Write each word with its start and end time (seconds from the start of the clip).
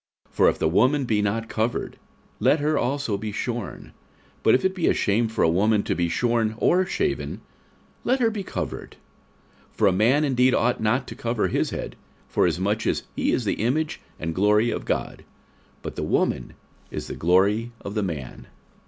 46:011:006 0.29 0.33
For 0.37 0.49
if 0.49 0.57
the 0.57 0.67
woman 0.67 1.05
be 1.05 1.21
not 1.21 1.47
covered, 1.47 1.99
let 2.39 2.59
her 2.59 2.75
also 2.75 3.17
be 3.19 3.31
shorn: 3.31 3.93
but 4.41 4.55
if 4.55 4.65
it 4.65 4.73
be 4.73 4.87
a 4.87 4.95
shame 4.95 5.27
for 5.27 5.43
a 5.43 5.47
woman 5.47 5.83
to 5.83 5.93
be 5.93 6.09
shorn 6.09 6.55
or 6.57 6.83
shaven, 6.87 7.41
let 8.03 8.19
her 8.19 8.31
be 8.31 8.41
covered. 8.41 8.95
46:011:007 9.77 9.77
For 9.77 9.87
a 9.87 9.91
man 9.91 10.23
indeed 10.23 10.55
ought 10.55 10.81
not 10.81 11.07
to 11.07 11.13
cover 11.13 11.49
his 11.49 11.69
head, 11.69 11.95
forasmuch 12.27 12.87
as 12.87 13.03
he 13.15 13.31
is 13.31 13.45
the 13.45 13.61
image 13.63 14.01
and 14.19 14.33
glory 14.33 14.71
of 14.71 14.85
God: 14.85 15.23
but 15.83 15.95
the 15.95 16.01
woman 16.01 16.53
is 16.89 17.05
the 17.05 17.13
glory 17.15 17.71
of 17.81 17.93
the 17.93 18.01
man. 18.01 18.47